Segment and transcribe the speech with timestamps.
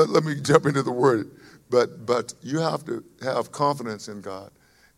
[0.00, 1.30] let, let me jump into the word.
[1.68, 4.50] But, but you have to have confidence in God.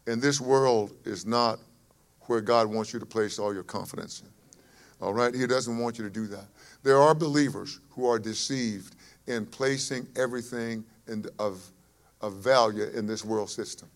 [0.06, 1.58] And this world is not
[2.22, 4.22] where God wants you to place all your confidence.
[5.00, 5.34] All right?
[5.34, 6.46] He doesn't want you to do that.
[6.82, 8.96] There are believers who are deceived
[9.26, 11.62] in placing everything in, of,
[12.20, 13.88] of value in this world system.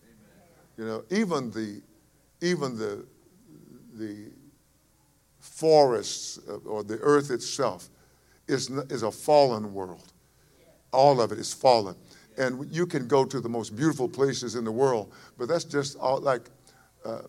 [0.77, 1.81] You know, even the,
[2.41, 3.05] even the,
[3.95, 4.27] the
[5.39, 7.89] forests uh, or the earth itself
[8.47, 10.13] is, is a fallen world.
[10.97, 11.95] All of it is fallen.
[12.39, 15.95] And you can go to the most beautiful places in the world, but that's just
[15.99, 16.49] all like
[17.05, 17.21] uh,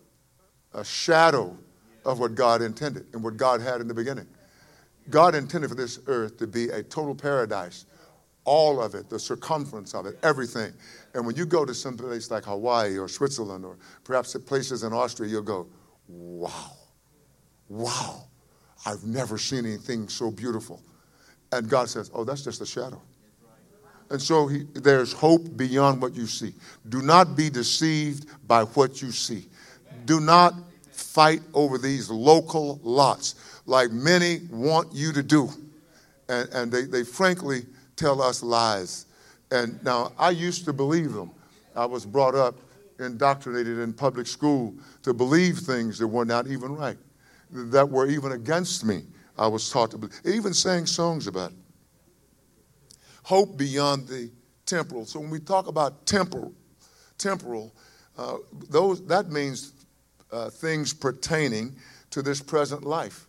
[0.73, 1.55] a shadow
[2.03, 4.25] of what God intended and what God had in the beginning.
[5.11, 7.85] God intended for this earth to be a total paradise.
[8.43, 10.73] All of it, the circumference of it, everything.
[11.13, 14.93] And when you go to some place like Hawaii or Switzerland or perhaps places in
[14.93, 15.67] Austria, you'll go,
[16.07, 16.71] wow,
[17.67, 18.23] wow,
[18.83, 20.81] I've never seen anything so beautiful.
[21.51, 22.99] And God says, oh, that's just a shadow.
[24.09, 26.53] And so he, there's hope beyond what you see.
[26.89, 29.45] Do not be deceived by what you see.
[30.05, 30.55] Do not
[30.91, 35.49] fight over these local lots like many want you to do.
[36.27, 39.05] And, and they, they frankly tell us lies.
[39.51, 41.31] And now I used to believe them.
[41.75, 42.55] I was brought up,
[42.99, 46.97] indoctrinated in public school to believe things that were not even right,
[47.51, 49.03] that were even against me.
[49.37, 51.57] I was taught to believe, even sang songs about it.
[53.29, 54.31] Hope beyond the
[54.65, 55.05] temporal.
[55.05, 56.51] So when we talk about temporal,
[57.19, 57.71] temporal,
[58.17, 58.37] uh,
[58.71, 59.73] those that means
[60.31, 61.75] uh, things pertaining
[62.09, 63.27] to this present life.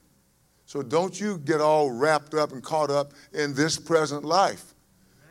[0.64, 4.72] So don't you get all wrapped up and caught up in this present life.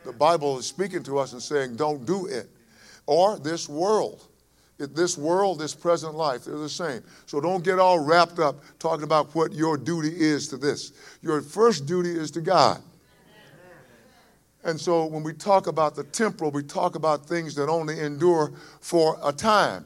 [0.05, 2.47] The Bible is speaking to us and saying, don't do it.
[3.07, 4.21] Or this world.
[4.77, 7.01] This world, this present life, they're the same.
[7.25, 10.93] So don't get all wrapped up talking about what your duty is to this.
[11.23, 12.83] Your first duty is to God.
[14.63, 18.51] And so when we talk about the temporal, we talk about things that only endure
[18.81, 19.85] for a time.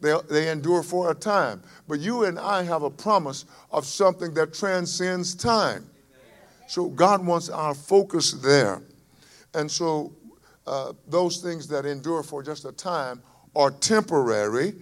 [0.00, 1.62] They, they endure for a time.
[1.86, 5.86] But you and I have a promise of something that transcends time.
[6.66, 8.82] So God wants our focus there.
[9.54, 10.12] And so
[10.66, 13.22] uh, those things that endure for just a time
[13.54, 14.74] are temporary,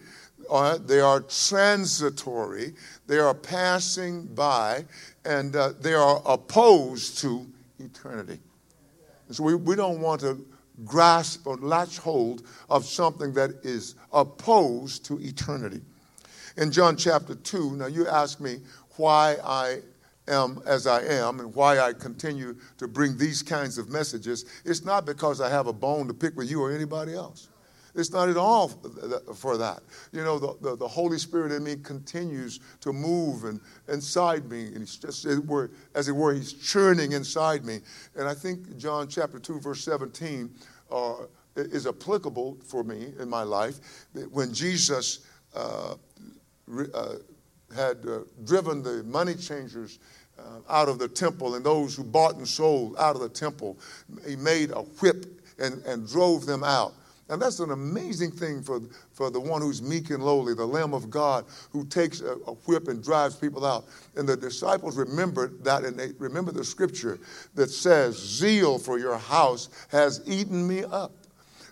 [0.50, 2.75] uh, they are transitory,
[3.06, 4.84] they are passing by,
[5.25, 7.47] and uh, they are opposed to
[7.78, 8.38] eternity.
[9.28, 10.44] And so we, we don't want to
[10.84, 15.81] grasp or latch hold of something that is opposed to eternity.
[16.56, 18.59] In John chapter 2, now you ask me
[18.97, 19.81] why I
[20.27, 24.44] am as I am and why I continue to bring these kinds of messages.
[24.65, 27.49] It's not because I have a bone to pick with you or anybody else.
[27.94, 28.69] It's not at all
[29.34, 29.81] for that.
[30.12, 34.66] You know, the, the, the, Holy Spirit in me continues to move and inside me,
[34.66, 37.81] and he's just, as it, were, as it were, he's churning inside me.
[38.16, 40.50] And I think John chapter 2, verse 17
[40.91, 41.15] uh,
[41.56, 43.76] is applicable for me in my life.
[44.31, 45.20] When Jesus
[45.55, 45.94] uh,
[46.94, 47.15] uh,
[47.75, 49.99] had uh, driven the money changers
[50.38, 53.78] uh, out of the temple and those who bought and sold out of the temple,
[54.26, 55.26] he made a whip
[55.59, 56.94] and, and drove them out.
[57.28, 58.81] And that's an amazing thing for,
[59.12, 62.55] for the one who's meek and lowly, the Lamb of God, who takes a, a,
[62.65, 63.84] whip and drives people out.
[64.16, 67.19] And the disciples remembered that, and they remember the scripture
[67.55, 71.12] that says, Zeal for your house has eaten me up.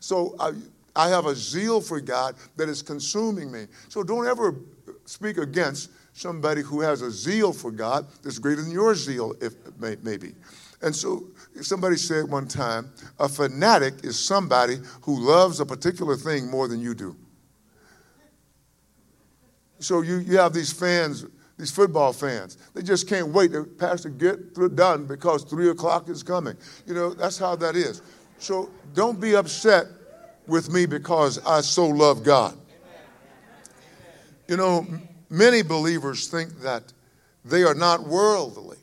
[0.01, 0.53] So I,
[0.95, 3.67] I have a zeal for God that is consuming me.
[3.89, 4.55] So don't ever
[5.07, 9.55] speak against somebody who has a zeal for God that's greater than your zeal, if
[10.03, 10.35] maybe.
[10.83, 11.25] And so
[11.63, 16.81] somebody said one time, a fanatic is somebody who loves a particular thing more than
[16.81, 17.17] you do.
[19.79, 21.27] So you, you have these fans,
[21.59, 22.59] these football fans.
[22.75, 26.57] They just can't wait to pastor get through, done because three o'clock is coming.
[26.87, 28.03] You know, that's how that is.
[28.39, 29.87] So don't be upset
[30.47, 32.57] with me because I so love God.
[34.49, 34.87] You know,
[35.29, 36.93] many believers think that
[37.45, 38.79] they are not worldly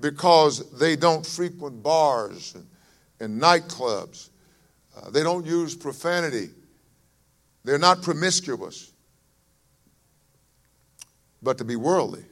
[0.00, 2.66] because they don't frequent bars and,
[3.20, 4.30] and nightclubs.
[4.96, 6.50] Uh, they don't use profanity.
[7.64, 8.92] They're not promiscuous.
[11.42, 12.24] But to be worldly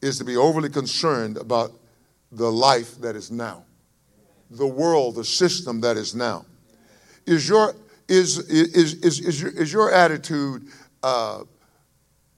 [0.00, 1.72] is to be overly concerned about
[2.32, 3.64] the life that is now,
[4.50, 6.44] the world, the system that is now.
[7.26, 7.74] Is your,
[8.08, 10.68] is, is, is, is, your, is your attitude,
[11.02, 11.44] uh,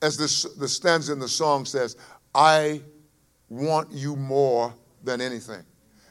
[0.02, 1.96] as this, the stanza in the song says,
[2.34, 2.82] I
[3.54, 5.62] want you more than anything?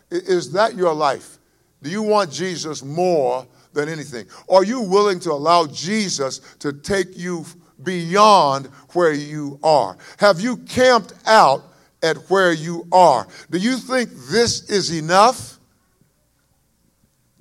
[0.09, 1.37] Is that your life?
[1.81, 4.25] Do you want Jesus more than anything?
[4.49, 7.45] Are you willing to allow Jesus to take you
[7.83, 9.97] beyond where you are?
[10.17, 11.63] Have you camped out
[12.01, 13.27] at where you are?
[13.49, 15.59] Do you think this is enough?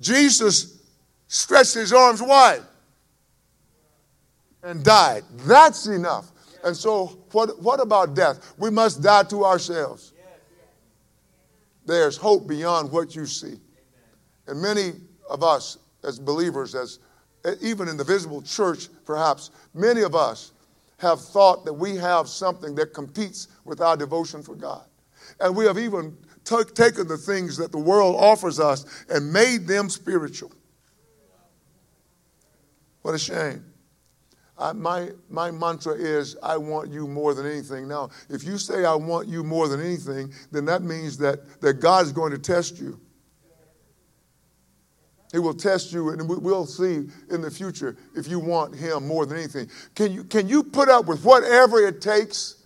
[0.01, 0.81] Jesus
[1.27, 2.63] stretched his arms wide
[4.61, 5.23] and died.
[5.45, 6.31] That's enough.
[6.63, 8.53] And so, what, what about death?
[8.57, 10.13] We must die to ourselves.
[11.85, 13.55] There's hope beyond what you see.
[14.47, 14.93] And many
[15.29, 16.99] of us, as believers, as
[17.61, 20.53] even in the visible church, perhaps, many of us
[20.97, 24.85] have thought that we have something that competes with our devotion for God.
[25.41, 29.67] And we have even t- taken the things that the world offers us and made
[29.67, 30.51] them spiritual.
[33.01, 33.65] What a shame.
[34.57, 37.87] I, my, my mantra is, I want you more than anything.
[37.87, 41.75] Now, if you say, I want you more than anything, then that means that, that
[41.75, 42.99] God is going to test you.
[45.31, 49.25] He will test you, and we'll see in the future if you want Him more
[49.25, 49.67] than anything.
[49.95, 52.57] Can you, can you put up with whatever it takes?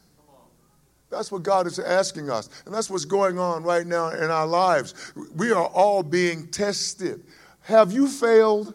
[1.10, 2.50] That's what God is asking us.
[2.66, 5.13] And that's what's going on right now in our lives.
[5.33, 7.24] We are all being tested.
[7.62, 8.74] Have you failed,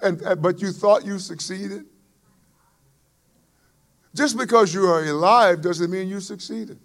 [0.00, 1.84] and, but you thought you succeeded?
[4.14, 6.78] Just because you are alive doesn't mean you succeeded.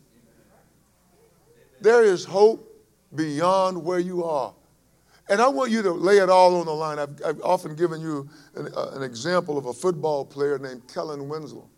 [1.79, 2.65] There is hope
[3.15, 4.53] beyond where you are.
[5.29, 6.97] And I want you to lay it all on the line.
[6.97, 11.29] I've, I've often given you an, uh, an, example of a football player named Kellen
[11.29, 11.69] Winslow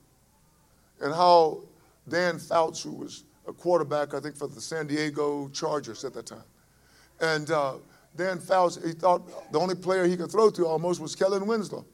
[1.02, 1.62] and how
[2.08, 6.28] Dan Fouts, who was a quarterback, I think, for the San Diego Chargers at that
[6.28, 6.44] time.
[7.20, 7.74] And uh,
[8.16, 11.86] Dan Fouts, he thought the only player he could throw to almost was Kellen Winslow.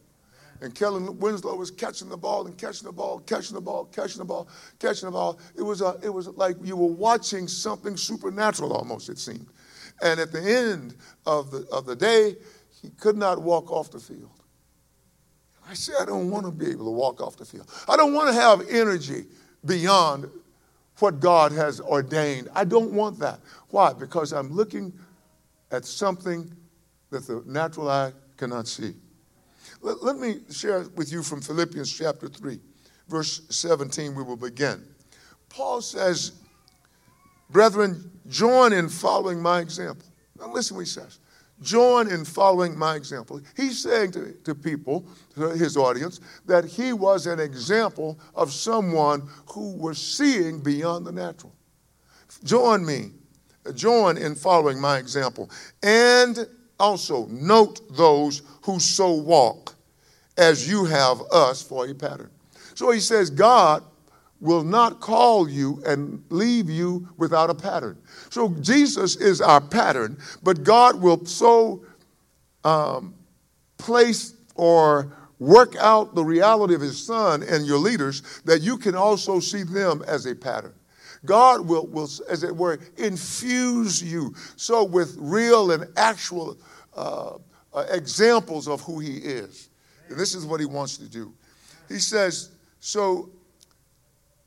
[0.62, 4.20] And Kellen Winslow was catching the ball and catching the ball, catching the ball, catching
[4.20, 4.48] the ball,
[4.80, 5.40] catching the ball.
[5.56, 9.48] It was, a, it was like you were watching something supernatural almost, it seemed.
[10.02, 10.96] And at the end
[11.26, 12.36] of the, of the day,
[12.82, 14.32] he could not walk off the field.
[15.70, 17.70] I said, I don't want to be able to walk off the field.
[17.88, 19.26] I don't want to have energy
[19.66, 20.30] beyond
[21.00, 22.48] what God has ordained.
[22.56, 23.40] I don't want that.
[23.70, 23.94] Why?
[23.94, 24.94] Because I'm looking
[25.72, 26.52] at something
[27.10, 28.96] that the natural eye cannot see.
[29.82, 32.60] Let, let me share with you from Philippians chapter 3,
[33.08, 34.84] verse 17, we will begin.
[35.50, 36.34] Paul says,
[37.50, 40.08] Brethren, join in following my example.
[40.40, 41.20] Now, listen what he says.
[41.62, 43.42] Join in following my example.
[43.56, 49.28] He's saying to, to people, to his audience, that he was an example of someone
[49.48, 51.56] who was seeing beyond the natural.
[52.44, 53.12] Join me,
[53.74, 55.50] join in following my example.
[55.82, 56.48] And
[56.80, 59.76] also note those who so walk
[60.38, 62.30] as you have us for a pattern.
[62.76, 63.84] So he says, God
[64.40, 67.98] will not call you and leave you without a pattern.
[68.30, 71.84] So Jesus is our pattern, but God will so
[72.64, 73.16] um,
[73.78, 78.96] place or work out the reality of his son and your leaders that you can
[78.96, 80.74] also see them as a pattern.
[81.28, 86.58] God will, will as it were, infuse you so with real and actual
[86.96, 87.36] uh,
[87.74, 89.70] uh, examples of who he is.
[90.10, 91.32] And this is what he wants to do.
[91.88, 93.30] He says, So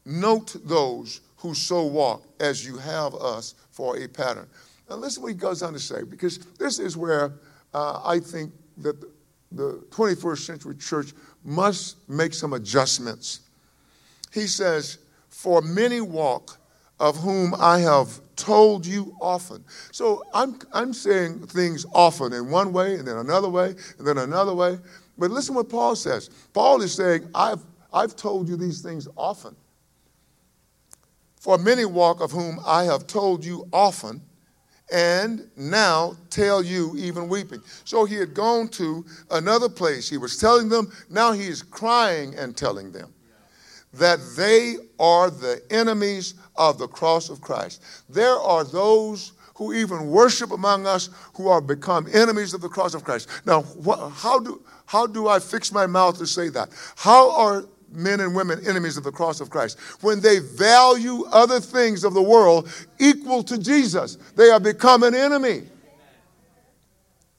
[0.05, 4.49] Note those who so walk as you have us for a pattern.
[4.89, 7.33] Now, listen what he goes on to say, because this is where
[7.73, 9.01] uh, I think that
[9.53, 11.13] the 21st century church
[11.45, 13.41] must make some adjustments.
[14.33, 14.99] He says,
[15.29, 16.59] For many walk,
[17.01, 19.65] of whom I have told you often.
[19.91, 24.19] So I'm, I'm saying things often in one way, and then another way, and then
[24.19, 24.79] another way.
[25.19, 26.31] But listen what Paul says.
[26.53, 27.61] Paul is saying, I've,
[27.93, 29.57] I've told you these things often.
[31.41, 34.21] For many walk of whom I have told you often,
[34.93, 37.63] and now tell you even weeping.
[37.85, 40.11] So he had gone to another place.
[40.11, 43.15] He was telling them, now he is crying and telling them
[43.95, 47.83] that they are the enemies of the cross of Christ.
[48.09, 52.95] There are those who even worship among us who are become enemies of the cross
[52.95, 53.29] of Christ.
[53.45, 56.71] Now, wh- how do how do I fix my mouth to say that?
[56.97, 59.79] How are men and women enemies of the cross of Christ.
[60.01, 65.15] When they value other things of the world equal to Jesus, they are become an
[65.15, 65.63] enemy.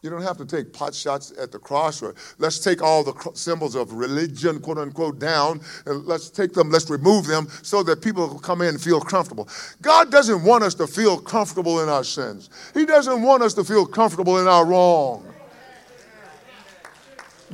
[0.01, 2.01] You don't have to take pot shots at the cross
[2.39, 6.89] let's take all the symbols of religion, quote unquote, down and let's take them, let's
[6.89, 9.48] remove them so that people will come in and feel comfortable.
[9.84, 13.63] God doesn't want us to feel comfortable in our sins, He doesn't want us to
[13.63, 15.24] feel comfortable in our wrong.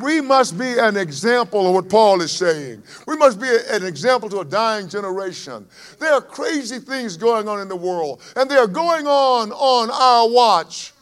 [0.02, 2.84] We must be an example of what Paul is saying.
[3.08, 5.68] We must be an example to a dying generation.
[6.00, 9.90] There are crazy things going on in the world, and they are going on on
[9.92, 10.94] our watch.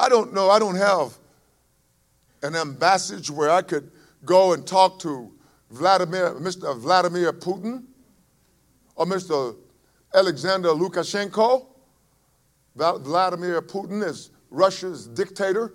[0.00, 1.18] I don't know, I don't have
[2.42, 3.90] an embassage where I could
[4.24, 5.30] go and talk to
[5.70, 6.74] Vladimir, Mr.
[6.78, 7.84] Vladimir Putin
[8.94, 9.56] or Mr.
[10.14, 11.66] Alexander Lukashenko
[12.76, 15.74] Vladimir Putin is Russia's dictator,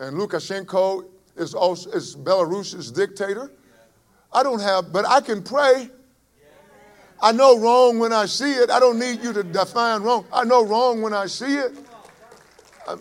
[0.00, 3.52] and Lukashenko is, also, is Belarus's dictator.
[4.32, 5.88] I don't have, but I can pray.
[7.20, 8.70] I know wrong when I see it.
[8.70, 10.26] I don't need you to define wrong.
[10.32, 11.76] I know wrong when I see it.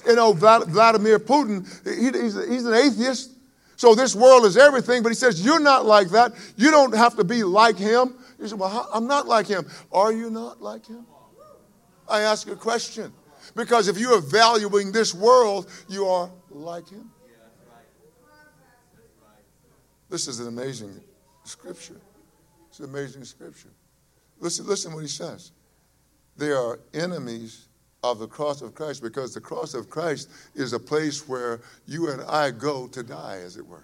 [0.05, 3.31] You know, Vladimir Putin, he's, an atheist.
[3.75, 6.33] So this world is everything, but he says, You're not like that.
[6.55, 8.15] You don't have to be like him.
[8.39, 9.65] You say, Well, I'm not like him.
[9.91, 11.05] Are you not like him?
[12.07, 13.11] I ask a question.
[13.55, 17.09] Because if you are valuing this world, you are like him.
[20.09, 20.99] This is an amazing
[21.43, 21.99] scripture.
[22.69, 23.69] It's an amazing scripture.
[24.39, 25.51] Listen, listen what he says.
[26.37, 27.67] They are enemies
[28.03, 32.09] of the cross of Christ because the cross of Christ is a place where you
[32.09, 33.83] and I go to die, as it were.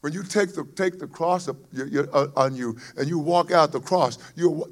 [0.00, 3.20] When you take the, take the cross up, you, you, uh, on you and you
[3.20, 4.18] walk out the cross,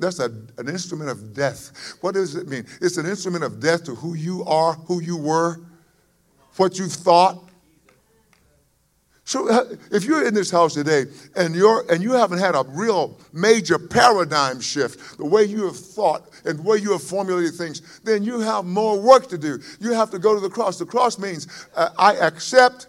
[0.01, 0.25] that's a,
[0.59, 1.95] an instrument of death.
[2.01, 2.67] What does it mean?
[2.81, 5.61] It's an instrument of death to who you are, who you were,
[6.57, 7.49] what you thought,
[9.25, 11.05] so uh, if you're in this house today
[11.37, 15.77] and you're and you haven't had a real major paradigm shift, the way you have
[15.77, 19.61] thought and the way you have formulated things, then you have more work to do.
[19.81, 20.79] You have to go to the cross.
[20.79, 22.89] The cross means uh, I accept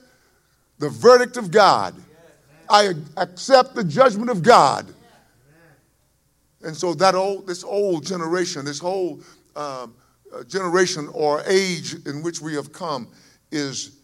[0.80, 1.96] the verdict of God.
[2.68, 4.88] I accept the judgment of God.
[6.64, 9.20] And so that old, this old generation, this whole
[9.56, 9.94] um,
[10.34, 13.08] uh, generation or age in which we have come
[13.52, 14.00] is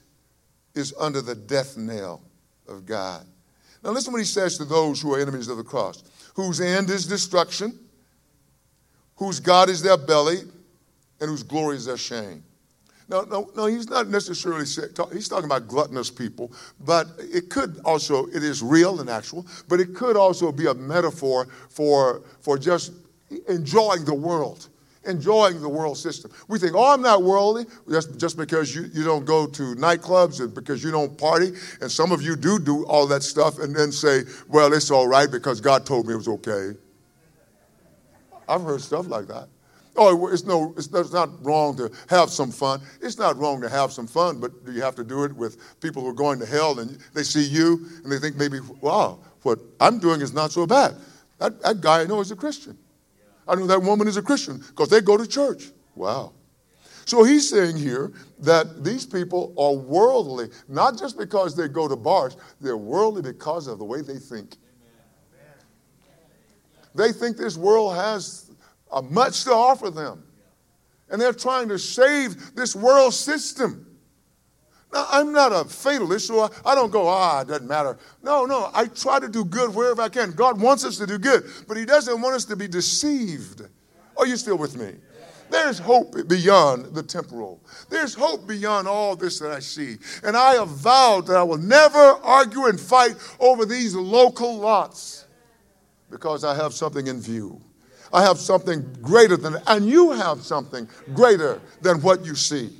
[0.79, 2.21] is under the death knell
[2.67, 3.25] of God.
[3.83, 6.89] Now, listen what he says to those who are enemies of the cross, whose end
[6.89, 7.77] is destruction,
[9.15, 10.39] whose God is their belly,
[11.21, 12.43] and whose glory is their shame.
[13.09, 17.79] No, no, no, he's not necessarily talk, he's talking about gluttonous people, but it could
[17.83, 22.57] also, it is real and actual, but it could also be a metaphor for, for
[22.57, 22.93] just
[23.47, 24.69] enjoying the world
[25.09, 26.31] enjoying the world system.
[26.47, 30.39] We think, oh, I'm not worldly, just, just because you, you don't go to nightclubs
[30.39, 31.51] and because you don't party.
[31.81, 35.07] And some of you do do all that stuff and then say, well, it's all
[35.07, 36.71] right because God told me it was okay.
[38.47, 39.47] I've heard stuff like that.
[39.95, 42.79] Oh, it's, no, it's, it's not wrong to have some fun.
[43.01, 45.79] It's not wrong to have some fun, but do you have to do it with
[45.81, 49.19] people who are going to hell and they see you and they think maybe, wow,
[49.43, 50.95] what I'm doing is not so bad.
[51.39, 52.77] That, that guy I know is a Christian.
[53.49, 55.71] I know that woman is a Christian because they go to church.
[55.95, 56.33] Wow.
[57.05, 61.95] So he's saying here that these people are worldly, not just because they go to
[61.95, 64.57] bars, they're worldly because of the way they think.
[66.93, 68.51] They think this world has
[68.91, 70.23] uh, much to offer them.
[71.09, 73.87] And they're trying to save this world system.
[74.91, 77.97] Now, I'm not a fatalist, so I don't go, ah, it doesn't matter.
[78.23, 80.31] No, no, I try to do good wherever I can.
[80.31, 83.61] God wants us to do good, but He doesn't want us to be deceived.
[84.17, 84.95] Are you still with me?
[85.49, 87.59] There's hope beyond the temporal.
[87.89, 89.97] There's hope beyond all this that I see.
[90.23, 95.25] And I have vowed that I will never argue and fight over these local lots
[96.11, 97.59] because I have something in view.
[98.11, 102.78] I have something greater than, and you have something greater than what you see.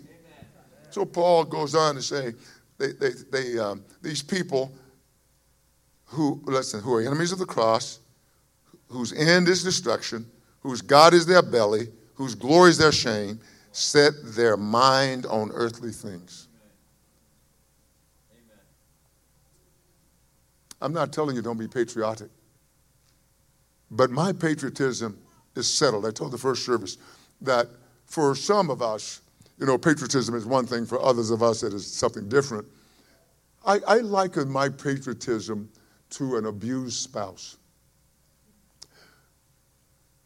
[0.90, 2.34] So Paul goes on to say,
[2.78, 4.72] they, they, they, um, these people
[6.06, 8.00] who, listen, who are enemies of the cross,
[8.88, 10.26] whose end is destruction,
[10.62, 13.40] whose God is their belly, whose glory is their shame,
[13.72, 16.48] set their mind on earthly things.
[20.82, 22.30] I'm not telling you don't be patriotic,
[23.92, 25.20] but my patriotism
[25.56, 26.06] is settled.
[26.06, 26.98] I told the first service
[27.42, 27.68] that
[28.06, 29.22] for some of us,
[29.60, 32.66] you know, patriotism is one thing, for others of us, it is something different.
[33.66, 35.70] I, I liken my patriotism
[36.12, 37.58] to an abused spouse.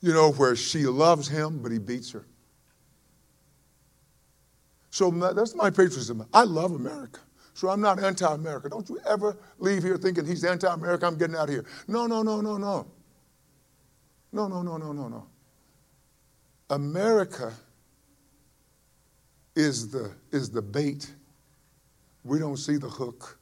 [0.01, 2.25] You know, where she loves him, but he beats her.
[4.91, 6.27] So that's my patriotism.
[6.33, 7.19] I love America.
[7.55, 8.69] So I'm not anti America.
[8.69, 11.65] Don't you ever leave here thinking he's anti America, I'm getting out of here.
[11.87, 12.85] No, no, no, no, no.
[14.31, 15.27] No, no, no, no, no, no.
[16.69, 17.53] America
[19.55, 21.13] is the, is the bait.
[22.23, 23.37] We don't see the hook.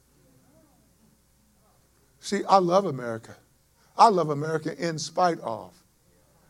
[2.20, 3.36] See, I love America.
[3.96, 5.74] I love America in spite of.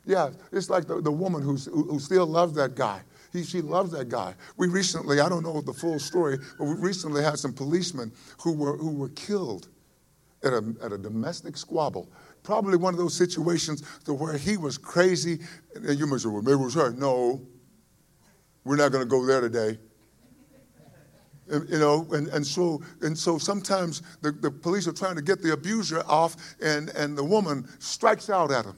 [0.04, 3.02] Yeah, it's like the, the woman who's, who, still loves that guy.
[3.32, 4.34] He, she loves that guy.
[4.56, 8.52] We recently, I don't know the full story, but we recently had some policemen who
[8.52, 9.68] were, who were killed
[10.42, 12.10] at a, at a domestic squabble.
[12.42, 15.38] Probably one of those situations to where he was crazy.
[15.74, 16.90] And you might say, well, maybe it was her.
[16.90, 17.40] No,
[18.64, 19.78] we're not going to go there today.
[21.50, 25.22] And, you know, and, and so and so sometimes the, the police are trying to
[25.22, 28.76] get the abuser off, and, and the woman strikes out at him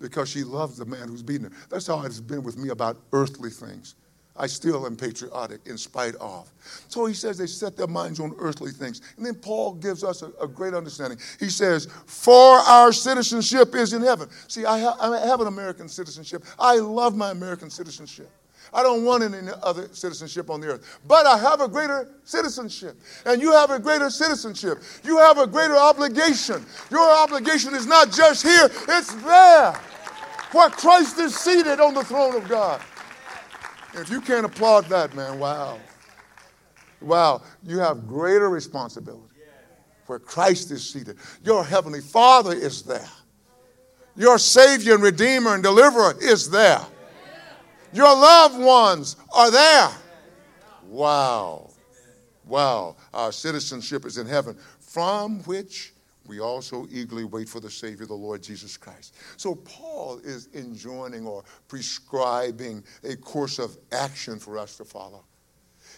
[0.00, 1.52] because she loves the man who's beating her.
[1.70, 3.94] That's how it's been with me about earthly things.
[4.36, 6.52] I still am patriotic in spite of.
[6.88, 9.00] So he says they set their minds on earthly things.
[9.16, 11.18] And then Paul gives us a, a great understanding.
[11.38, 14.28] He says, For our citizenship is in heaven.
[14.48, 16.44] See, I, ha- I have an American citizenship.
[16.58, 18.28] I love my American citizenship.
[18.72, 21.00] I don't want any other citizenship on the earth.
[21.06, 22.96] But I have a greater citizenship.
[23.26, 24.82] And you have a greater citizenship.
[25.04, 26.64] You have a greater obligation.
[26.90, 29.72] Your obligation is not just here, it's there,
[30.52, 32.80] where Christ is seated on the throne of God.
[33.94, 35.78] If you can't applaud that, man, wow.
[37.00, 39.34] Wow, you have greater responsibility
[40.06, 41.16] where Christ is seated.
[41.42, 43.08] Your heavenly Father is there.
[44.16, 46.80] Your Savior and Redeemer and Deliverer is there.
[47.94, 49.90] Your loved ones are there.
[50.88, 51.70] Wow.
[52.44, 52.96] Wow.
[53.14, 55.94] Our citizenship is in heaven, from which
[56.26, 59.14] we also eagerly wait for the Savior, the Lord Jesus Christ.
[59.36, 65.24] So Paul is enjoining or prescribing a course of action for us to follow.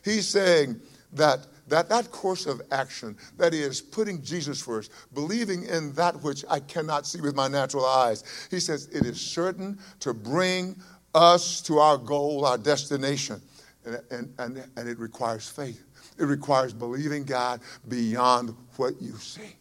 [0.04, 0.80] He's saying
[1.12, 6.44] that that, that course of action, that is putting Jesus first, believing in that which
[6.48, 10.76] I cannot see with my natural eyes, he says it is certain to bring
[11.16, 13.40] us to our goal, our destination.
[13.84, 15.82] And, and, and, and it requires faith.
[16.18, 19.56] It requires believing God beyond what you see.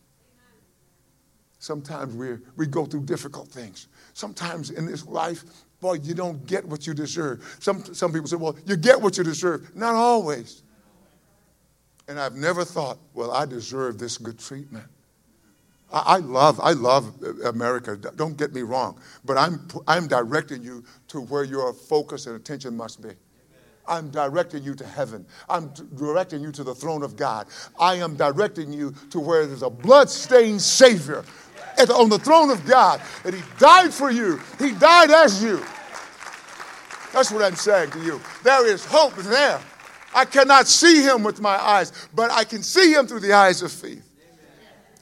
[1.59, 3.87] Sometimes we we go through difficult things.
[4.13, 5.43] Sometimes in this life,
[5.79, 7.57] boy, you don't get what you deserve.
[7.59, 9.75] Some, some people say, well, you get what you deserve.
[9.75, 10.63] Not always.
[12.07, 14.85] And I've never thought, well, I deserve this good treatment.
[15.91, 17.13] I, love, I love
[17.45, 17.95] America.
[18.15, 18.99] Don't get me wrong.
[19.23, 23.11] But I'm, I'm directing you to where your focus and attention must be.
[23.87, 25.25] I'm directing you to heaven.
[25.47, 27.47] I'm directing you to the throne of God.
[27.79, 31.23] I am directing you to where there's a blood-stained Savior
[31.93, 34.39] on the throne of God, and He died for you.
[34.59, 35.63] He died as you.
[37.13, 38.19] That's what I'm saying to you.
[38.43, 39.61] There is hope there.
[40.13, 43.61] I cannot see Him with my eyes, but I can see Him through the eyes
[43.61, 44.09] of faith.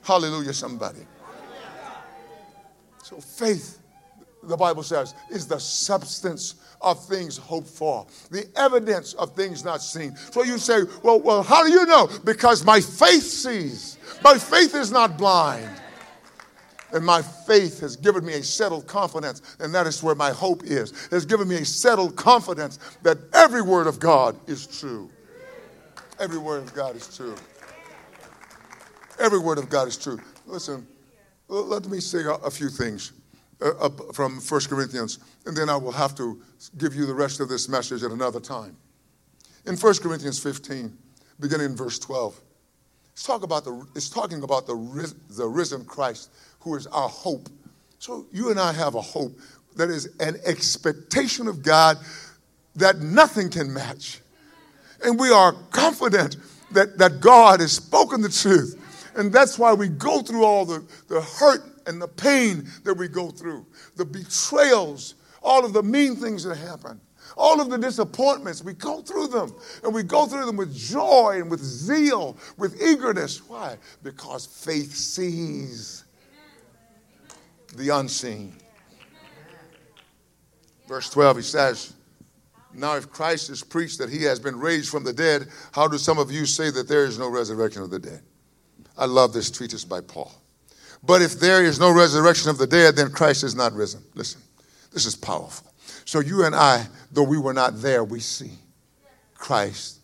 [0.04, 1.00] Hallelujah, somebody.
[3.04, 3.80] So, faith,
[4.44, 9.82] the Bible says, is the substance of things hoped for, the evidence of things not
[9.82, 10.16] seen.
[10.32, 12.10] So you say, well, well, how do you know?
[12.26, 13.98] Because my faith sees.
[14.24, 15.70] My faith is not blind.
[16.92, 20.64] And my faith has given me a settled confidence, and that is where my hope
[20.64, 20.92] is.
[20.92, 25.10] It has given me a settled confidence that every word of God is true.
[26.20, 27.36] Every word of God is true.
[29.20, 30.20] Every word of God is true.
[30.46, 30.88] Listen,
[31.48, 33.14] let me say a, few things
[33.62, 36.42] uh, from 1 Corinthians, and then I will have to
[36.78, 38.76] give you the rest of this message at another time.
[39.66, 40.98] In 1 Corinthians 15,
[41.40, 42.40] beginning in verse 12,
[43.14, 47.50] it's, talk about the, it's talking about the, the risen Christ who is our hope.
[48.00, 49.38] So you and I have a hope
[49.76, 51.98] that is an expectation of God
[52.76, 54.20] that nothing can match.
[55.04, 56.38] And we are confident
[56.72, 58.80] that, that God has spoken the truth.
[59.16, 63.08] And that's why we go through all the, the hurt and the pain that we
[63.08, 67.00] go through, the betrayals, all of the mean things that happen,
[67.38, 68.64] all of the disappointments.
[68.64, 69.54] We go through them.
[69.84, 73.48] And we go through them with joy and with zeal, with eagerness.
[73.48, 73.78] Why?
[74.02, 76.06] Because faith sees
[77.76, 78.56] the unseen.
[80.88, 81.94] Verse 12, he says,
[82.74, 85.98] Now if Christ is preached that he has been raised from the dead, how do
[85.98, 88.22] some of you say that there is no resurrection of the dead?
[88.98, 90.32] I love this treatise by Paul.
[91.04, 94.02] But if there is no resurrection of the dead, then Christ is not risen.
[94.14, 94.42] Listen,
[94.92, 95.72] this is powerful.
[96.06, 98.52] So you and I, though we were not there, we see
[99.36, 100.00] Christ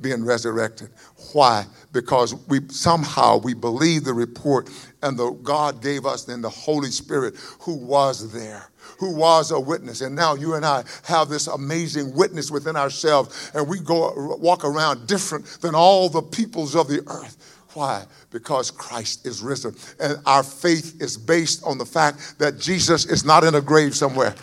[0.00, 0.90] being resurrected.
[1.32, 1.64] Why?
[1.92, 4.68] Because we somehow we believe the report
[5.02, 9.60] and the God gave us then the Holy Spirit who was there, who was a
[9.60, 10.00] witness.
[10.00, 14.64] And now you and I have this amazing witness within ourselves, and we go walk
[14.64, 17.51] around different than all the peoples of the earth.
[17.74, 18.04] Why?
[18.30, 19.74] Because Christ is risen.
[19.98, 23.94] And our faith is based on the fact that Jesus is not in a grave
[23.94, 24.34] somewhere.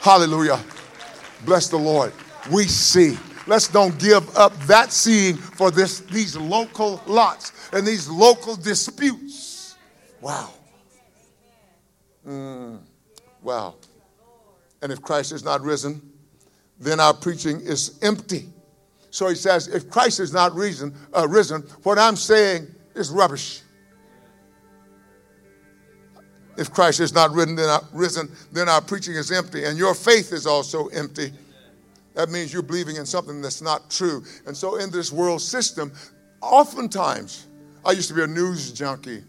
[0.00, 0.60] Hallelujah.
[1.44, 2.12] Bless the Lord.
[2.50, 3.18] We see.
[3.46, 9.76] Let's don't give up that seeing for this, these local lots and these local disputes.
[10.20, 10.50] Wow.
[12.26, 12.78] Mm,
[13.42, 13.74] wow.
[14.82, 16.00] And if Christ is not risen,
[16.78, 18.48] then our preaching is empty.
[19.10, 23.62] So he says, if Christ is not reason, uh, risen, what I'm saying is rubbish.
[26.56, 29.94] If Christ is not risen then, our, risen, then our preaching is empty, and your
[29.94, 31.32] faith is also empty.
[32.14, 34.24] That means you're believing in something that's not true.
[34.46, 35.92] And so, in this world system,
[36.40, 37.46] oftentimes,
[37.84, 39.24] I used to be a news junkie.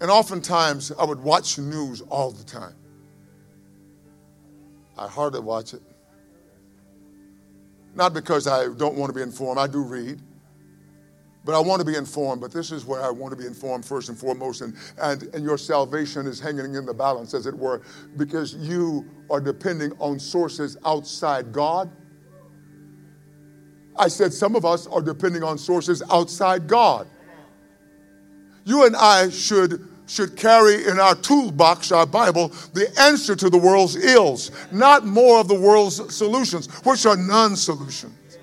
[0.00, 2.74] And oftentimes I would watch news all the time.
[4.98, 5.82] I hardly watch it.
[7.94, 10.20] Not because I don't want to be informed, I do read.
[11.44, 13.84] But I want to be informed, but this is where I want to be informed
[13.84, 14.60] first and foremost.
[14.60, 17.82] And, and, and your salvation is hanging in the balance, as it were,
[18.16, 21.90] because you are depending on sources outside God.
[23.96, 27.08] I said some of us are depending on sources outside God.
[28.64, 33.56] You and I should should carry in our toolbox, our Bible, the answer to the
[33.56, 38.38] world's ills, not more of the world's solutions, which are non solutions.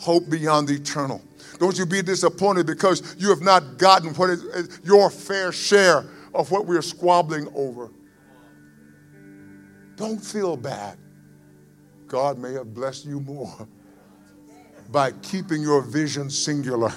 [0.00, 1.22] Hope beyond the eternal.
[1.60, 6.50] Don't you be disappointed because you have not gotten what is your fair share of
[6.50, 7.90] what we're squabbling over.
[9.94, 10.98] Don't feel bad.
[12.08, 13.68] God may have blessed you more
[14.90, 16.92] by keeping your vision singular.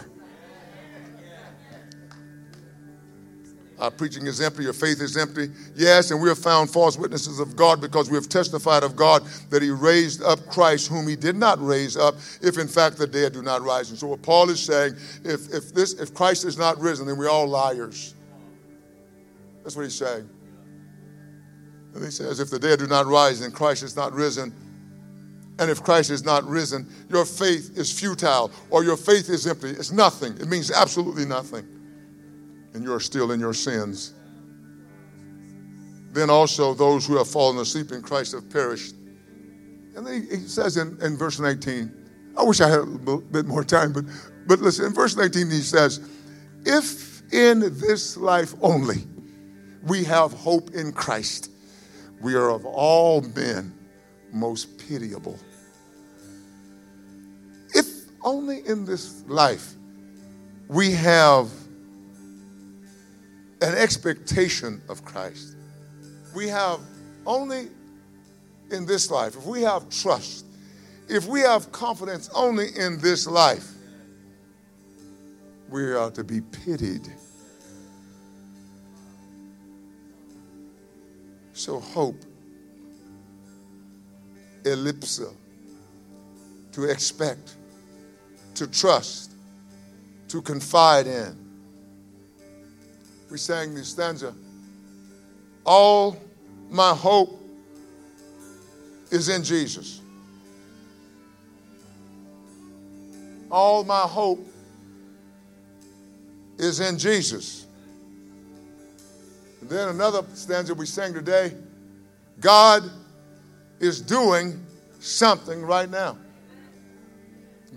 [3.79, 5.49] Our preaching is empty, your faith is empty.
[5.73, 9.23] Yes, and we have found false witnesses of God because we have testified of God
[9.49, 13.07] that He raised up Christ, whom He did not raise up, if in fact the
[13.07, 13.89] dead do not rise.
[13.89, 17.17] And so what Paul is saying, if, if this if Christ is not risen, then
[17.17, 18.15] we're all liars.
[19.63, 20.29] That's what he's saying.
[21.95, 24.53] And he says, if the dead do not rise, then Christ is not risen.
[25.57, 29.69] And if Christ is not risen, your faith is futile or your faith is empty.
[29.69, 30.33] It's nothing.
[30.33, 31.78] It means absolutely nothing
[32.79, 34.13] and you are still in your sins.
[36.13, 38.95] Then also those who have fallen asleep in Christ have perished.
[39.97, 41.93] And then he, says in, in verse 19,
[42.37, 44.05] I wish I had a bit more time, but,
[44.47, 45.99] but listen, in verse 19 he says,
[46.65, 49.03] If in this life only
[49.83, 51.51] we have hope in Christ,
[52.21, 53.77] we are of all men
[54.31, 55.37] most pitiable.
[57.75, 57.87] If
[58.21, 59.73] only in this life
[60.69, 61.49] we have
[63.61, 65.55] an expectation of Christ.
[66.35, 66.79] We have
[67.25, 67.69] only
[68.71, 70.45] in this life, if we have trust,
[71.07, 73.67] if we have confidence only in this life,
[75.69, 77.07] we are to be pitied.
[81.53, 82.23] So, hope,
[84.63, 85.33] ellipsa,
[86.71, 87.55] to expect,
[88.55, 89.33] to trust,
[90.29, 91.48] to confide in
[93.29, 94.33] we sang this stanza.
[95.65, 96.17] All
[96.69, 97.41] my hope
[99.11, 100.01] is in Jesus.
[103.51, 104.45] All my hope
[106.57, 107.65] is in Jesus.
[109.61, 111.53] And then another stanza we sang today
[112.39, 112.89] God
[113.79, 114.65] is doing
[114.99, 116.17] something right now.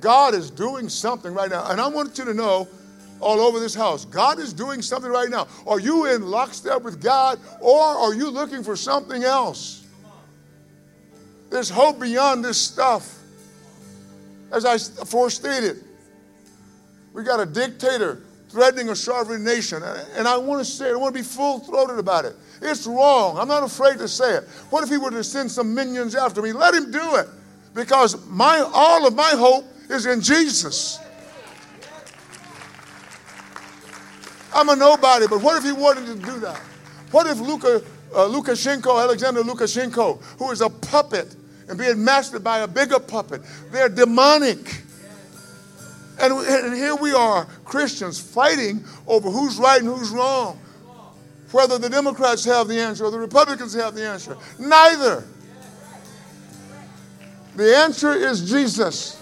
[0.01, 1.71] God is doing something right now.
[1.71, 2.69] And I want you to know
[3.23, 4.05] all over this house.
[4.05, 5.47] God is doing something right now.
[5.67, 9.87] Are you in lockstep with God or are you looking for something else?
[11.51, 13.19] There's hope beyond this stuff.
[14.51, 15.85] As I forestated,
[17.13, 19.83] we got a dictator threatening a sovereign nation.
[20.15, 22.37] And I want to say it, I want to be full throated about it.
[22.61, 23.39] It's wrong.
[23.39, 24.45] I'm not afraid to say it.
[24.71, 26.53] What if he were to send some minions after me?
[26.53, 27.29] Let him do it.
[27.75, 30.99] Because my all of my hope is in Jesus.
[34.55, 36.59] I'm a nobody, but what if he wanted to do that?
[37.11, 37.83] What if Luka,
[38.15, 41.37] uh, Lukashenko, Alexander Lukashenko, who is a puppet
[41.69, 44.83] and being mastered by a bigger puppet, they're demonic.
[46.21, 50.59] And, and here we are, Christians, fighting over who's right and who's wrong.
[51.53, 54.37] Whether the Democrats have the answer or the Republicans have the answer.
[54.59, 55.25] Neither.
[57.57, 59.22] The answer is Jesus.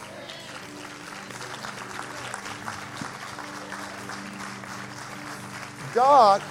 [5.95, 6.43] God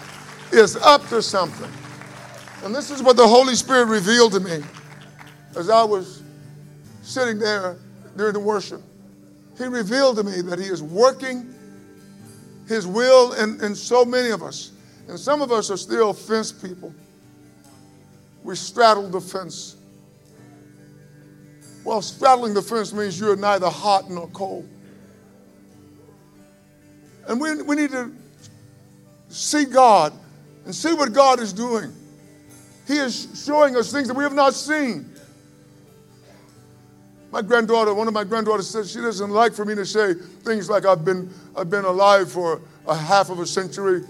[0.51, 1.71] is up to something.
[2.63, 4.63] And this is what the Holy Spirit revealed to me
[5.55, 6.23] as I was
[7.01, 7.77] sitting there
[8.17, 8.81] during the worship.
[9.57, 11.53] He revealed to me that He is working
[12.67, 14.71] His will in, in so many of us.
[15.07, 16.93] And some of us are still fence people.
[18.43, 19.75] We straddle the fence.
[21.83, 24.67] Well, straddling the fence means you're neither hot nor cold.
[27.27, 28.11] And we, we need to
[29.29, 30.13] see God
[30.65, 31.93] and see what God is doing.
[32.87, 35.09] He is showing us things that we have not seen.
[37.31, 40.69] My granddaughter, one of my granddaughters says she doesn't like for me to say things
[40.69, 44.01] like I've been, I've been alive for a half of a century.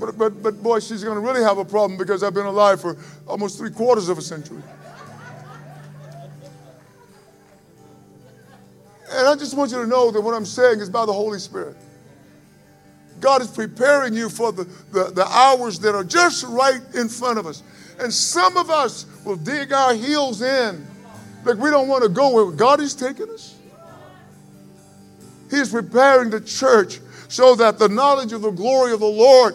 [0.00, 2.80] But, but, but boy, she's going to really have a problem because I've been alive
[2.80, 4.62] for almost three quarters of a century.
[9.10, 11.38] And I just want you to know that what I'm saying is by the Holy
[11.38, 11.76] Spirit.
[13.20, 17.38] God is preparing you for the, the, the, hours that are just right in front
[17.38, 17.62] of us.
[17.98, 20.86] And some of us will dig our heels in
[21.44, 23.56] Like we don't want to go where God is taking us.
[25.50, 29.54] He's preparing the church so that the knowledge of the glory of the Lord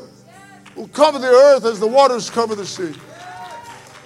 [0.75, 2.93] will cover the earth as the waters cover the sea.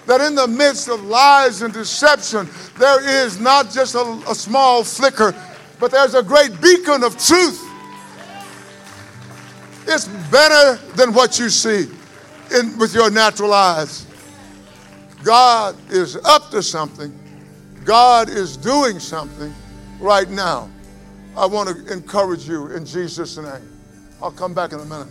[0.05, 4.83] That in the midst of lies and deception, there is not just a, a small
[4.83, 5.35] flicker,
[5.79, 7.66] but there's a great beacon of truth.
[9.87, 11.87] It's better than what you see
[12.53, 14.05] in, with your natural eyes.
[15.23, 17.17] God is up to something.
[17.85, 19.53] God is doing something
[19.99, 20.69] right now.
[21.35, 23.71] I want to encourage you in Jesus' name.
[24.21, 25.07] I'll come back in a minute.